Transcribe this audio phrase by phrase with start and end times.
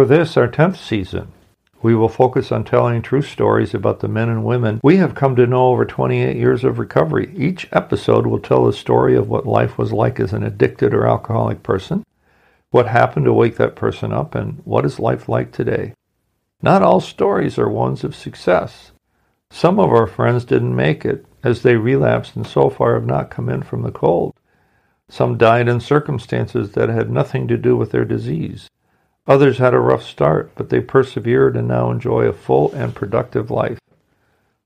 [0.00, 1.30] For this, our 10th season,
[1.82, 5.36] we will focus on telling true stories about the men and women we have come
[5.36, 7.30] to know over 28 years of recovery.
[7.36, 11.06] Each episode will tell a story of what life was like as an addicted or
[11.06, 12.02] alcoholic person,
[12.70, 15.92] what happened to wake that person up, and what is life like today.
[16.62, 18.92] Not all stories are ones of success.
[19.50, 23.28] Some of our friends didn't make it, as they relapsed and so far have not
[23.28, 24.32] come in from the cold.
[25.10, 28.70] Some died in circumstances that had nothing to do with their disease.
[29.26, 33.50] Others had a rough start, but they persevered and now enjoy a full and productive
[33.50, 33.78] life.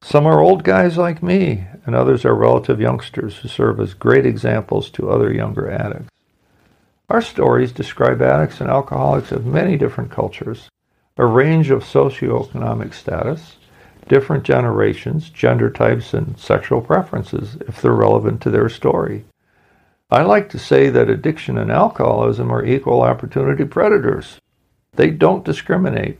[0.01, 4.27] Some are old guys like me, and others are relative youngsters who serve as great
[4.27, 6.11] examples to other younger addicts.
[7.11, 10.69] Our stories describe addicts and alcoholics of many different cultures,
[11.17, 13.57] a range of socioeconomic status,
[14.09, 19.25] different generations, gender types, and sexual preferences if they're relevant to their story.
[20.11, 24.41] I like to say that addiction and alcoholism are equal opportunity predators.
[24.97, 26.19] They don't discriminate,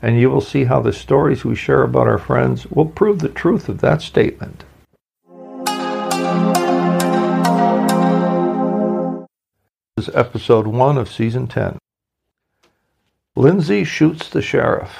[0.00, 3.28] and you will see how the stories we share about our friends will prove the
[3.28, 4.64] truth of that statement.
[9.96, 11.78] This is episode 1 of season 10.
[13.34, 14.96] Lindsay shoots the sheriff.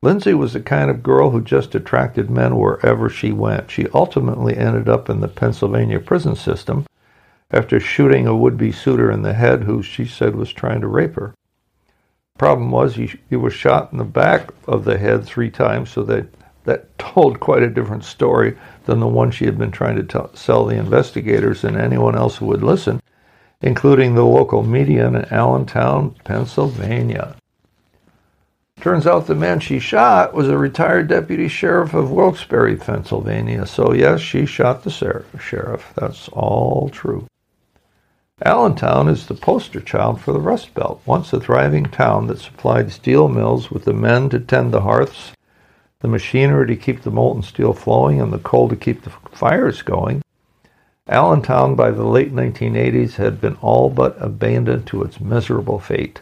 [0.00, 3.70] Lindsay was the kind of girl who just attracted men wherever she went.
[3.70, 6.86] She ultimately ended up in the Pennsylvania prison system
[7.50, 10.88] after shooting a would be suitor in the head who she said was trying to
[10.88, 11.34] rape her.
[12.38, 16.02] Problem was, he, he was shot in the back of the head three times, so
[16.04, 16.26] that,
[16.64, 20.34] that told quite a different story than the one she had been trying to tell,
[20.34, 23.00] sell the investigators and anyone else who would listen
[23.62, 27.36] including the local media in Allentown, Pennsylvania.
[28.80, 33.64] Turns out the man she shot was a retired deputy sheriff of Wilkes-Barre, Pennsylvania.
[33.64, 35.92] So, yes, she shot the sheriff.
[35.94, 37.26] That's all true.
[38.44, 42.90] Allentown is the poster child for the Rust Belt, once a thriving town that supplied
[42.90, 45.30] steel mills with the men to tend the hearths,
[46.00, 49.82] the machinery to keep the molten steel flowing, and the coal to keep the fires
[49.82, 50.22] going.
[51.06, 56.20] Allentown by the late 1980s had been all but abandoned to its miserable fate.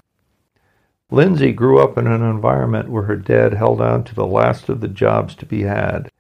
[1.11, 4.83] Lindsay grew up in an environment where her dad held on to the last of
[4.83, 6.11] the jobs to be had.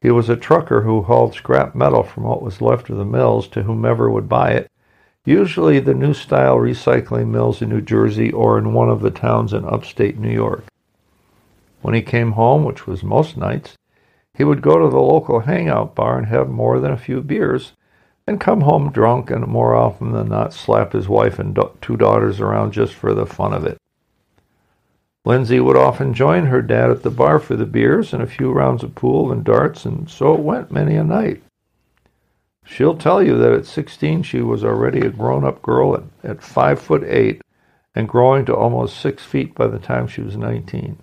[0.00, 3.46] He was a trucker who hauled scrap metal from what was left of the mills
[3.48, 4.70] to whomever would buy it,
[5.24, 9.52] usually the new style recycling mills in New Jersey or in one of the towns
[9.52, 10.64] in upstate New York.
[11.82, 13.76] When he came home, which was most nights,
[14.34, 17.72] he would go to the local hangout bar and have more than a few beers
[18.26, 21.96] and come home drunk and more often than not slap his wife and do- two
[21.96, 23.76] daughters around just for the fun of it.
[25.26, 28.52] Lindsay would often join her dad at the bar for the beers and a few
[28.52, 31.42] rounds of pool and darts, and so it went many a night.
[32.64, 36.42] She'll tell you that at 16 she was already a grown up girl at, at
[36.42, 37.42] 5 foot 8
[37.94, 40.98] and growing to almost 6 feet by the time she was 19.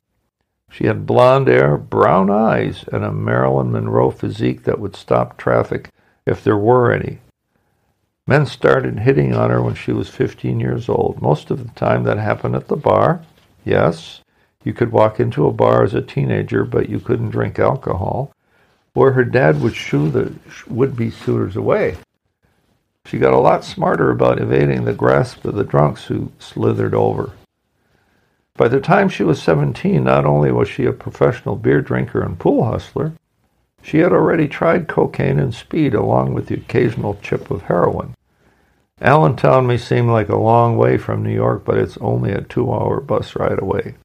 [0.70, 5.90] She had blonde hair, brown eyes, and a Marilyn Monroe physique that would stop traffic
[6.26, 7.20] if there were any.
[8.26, 11.22] Men started hitting on her when she was 15 years old.
[11.22, 13.22] Most of the time that happened at the bar.
[13.66, 14.22] Yes,
[14.64, 18.32] you could walk into a bar as a teenager, but you couldn't drink alcohol.
[18.94, 20.34] Or her dad would shoo the
[20.68, 21.98] would-be suitors away.
[23.06, 27.32] She got a lot smarter about evading the grasp of the drunks who slithered over.
[28.58, 32.38] By the time she was 17, not only was she a professional beer drinker and
[32.38, 33.14] pool hustler,
[33.82, 38.14] she had already tried cocaine and speed along with the occasional chip of heroin.
[39.02, 42.72] Allentown may seem like a long way from New York, but it's only a two
[42.72, 43.96] hour bus ride away.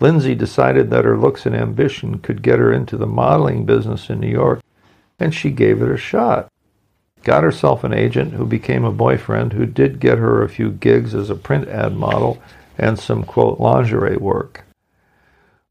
[0.00, 4.20] Lindsay decided that her looks and ambition could get her into the modeling business in
[4.20, 4.60] New York,
[5.18, 6.48] and she gave it a shot.
[7.24, 11.14] Got herself an agent who became a boyfriend who did get her a few gigs
[11.14, 12.40] as a print ad model
[12.78, 14.64] and some, quote, lingerie work.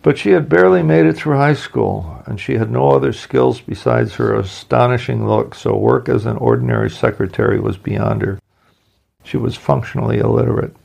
[0.04, 3.62] But she had barely made it through high school, and she had no other skills
[3.62, 8.40] besides her astonishing look, so work as an ordinary secretary was beyond her.
[9.24, 10.76] She was functionally illiterate.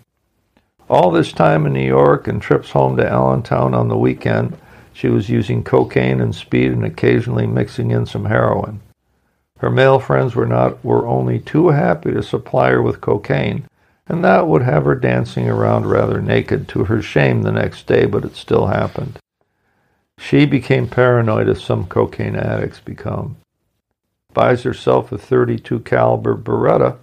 [0.93, 4.59] All this time in New York and trips home to Allentown on the weekend,
[4.93, 8.83] she was using cocaine and speed and occasionally mixing in some heroin.
[9.61, 13.65] Her male friends were not were only too happy to supply her with cocaine,
[14.07, 18.05] and that would have her dancing around rather naked to her shame the next day,
[18.05, 19.19] but it still happened.
[20.19, 23.39] She became paranoid as some cocaine addicts become.
[24.35, 26.99] Buys herself a 32 caliber Beretta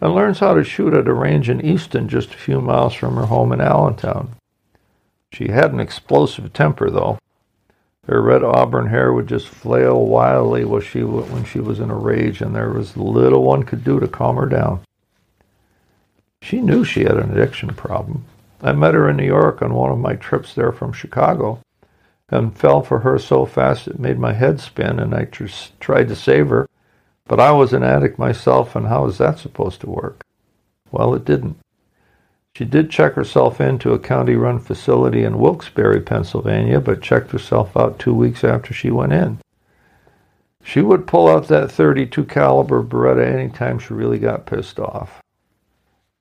[0.00, 3.16] and learns how to shoot at a range in Easton just a few miles from
[3.16, 4.34] her home in Allentown.
[5.32, 7.18] She had an explosive temper, though.
[8.06, 12.54] Her red auburn hair would just flail wildly when she, was in a rage, and
[12.54, 14.80] there was little one could do to calm her down.
[16.40, 18.24] She knew she had an addiction problem.
[18.62, 21.60] I met her in New York on one of my trips there from Chicago
[22.30, 25.46] and fell for her so fast it made my head spin, and I tr-
[25.80, 26.67] tried to save her.
[27.28, 30.24] But I was an addict myself, and how is that supposed to work?
[30.90, 31.58] Well, it didn't.
[32.56, 37.76] She did check herself into a county run facility in Wilkes-Barre, Pennsylvania, but checked herself
[37.76, 39.38] out two weeks after she went in.
[40.64, 45.22] She would pull out that 32 caliber Beretta anytime she really got pissed off.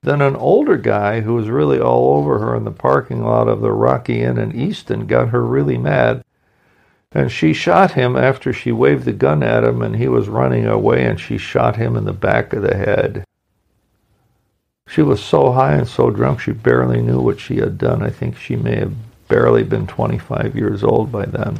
[0.04, 3.62] Then an older guy who was really all over her in the parking lot of
[3.62, 6.24] the Rocky Inn in Easton got her really mad,
[7.12, 10.66] and she shot him after she waved the gun at him and he was running
[10.66, 13.24] away and she shot him in the back of the head.
[14.88, 18.02] She was so high and so drunk she barely knew what she had done.
[18.02, 18.94] I think she may have
[19.28, 21.60] barely been 25 years old by then.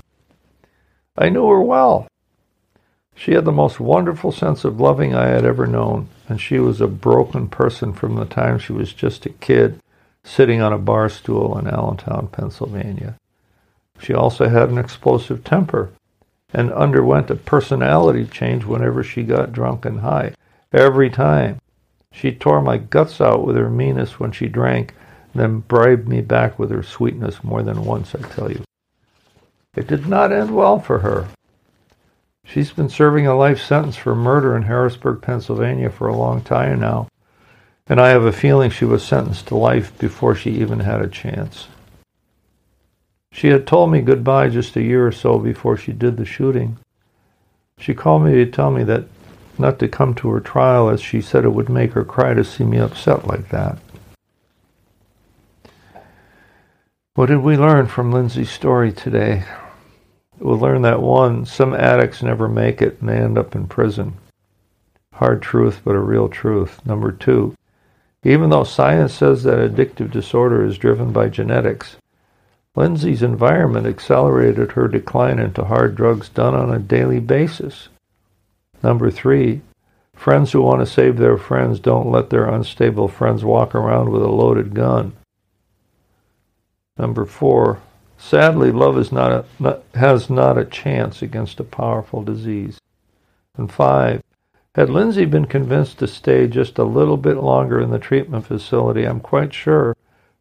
[1.18, 2.08] I knew her well.
[3.16, 6.80] She had the most wonderful sense of loving I had ever known, and she was
[6.80, 9.82] a broken person from the time she was just a kid
[10.24, 13.16] sitting on a bar stool in Allentown, Pennsylvania.
[14.00, 15.92] She also had an explosive temper
[16.54, 20.34] and underwent a personality change whenever she got drunk and high.
[20.72, 21.60] Every time.
[22.12, 24.96] She tore my guts out with her meanness when she drank,
[25.36, 28.64] then bribed me back with her sweetness more than once, I tell you.
[29.76, 31.28] It did not end well for her.
[32.44, 36.80] She's been serving a life sentence for murder in Harrisburg, Pennsylvania for a long time
[36.80, 37.08] now,
[37.88, 41.08] and I have a feeling she was sentenced to life before she even had a
[41.08, 41.68] chance.
[43.38, 46.80] She had told me goodbye just a year or so before she did the shooting.
[47.78, 49.04] She called me to tell me that
[49.60, 52.44] not to come to her trial as she said it would make her cry to
[52.44, 53.78] see me upset like that.
[57.14, 59.44] What did we learn from Lindsay's story today?
[60.40, 64.16] We'll learn that one, some addicts never make it and they end up in prison.
[65.14, 66.84] Hard truth, but a real truth.
[66.88, 67.54] Number two,
[68.24, 71.98] even though science says that addictive disorder is driven by genetics,
[72.78, 77.90] Lindsay's environment accelerated her decline into hard drugs done on a daily basis.
[78.84, 79.62] Number three,
[80.14, 84.22] friends who want to save their friends don't let their unstable friends walk around with
[84.22, 85.14] a loaded gun.
[87.00, 87.82] Number four,
[88.20, 92.80] sadly, love is not a, not, has not a chance against a powerful disease.
[93.58, 94.22] And five,
[94.76, 99.04] had Lindsay been convinced to stay just a little bit longer in the treatment facility,
[99.06, 99.97] I'm quite sure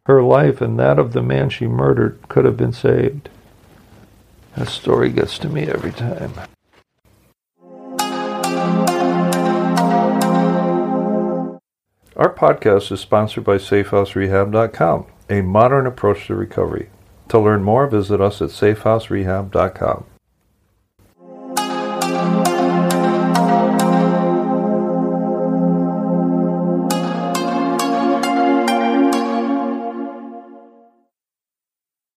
[0.07, 3.29] her life and that of the man she murdered could have been saved.
[4.55, 6.31] That story gets to me every time.
[12.15, 16.89] Our podcast is sponsored by SafeHouseRehab.com, a modern approach to recovery.
[17.27, 20.05] To learn more, visit us at safehouserehab.com.